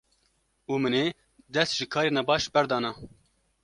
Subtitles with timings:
[0.71, 1.07] û min ê
[1.53, 2.91] dest ji karên nebaş berdana.